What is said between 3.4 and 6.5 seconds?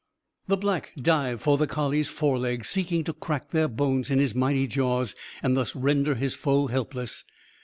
their bones in his mighty jaws and thus render his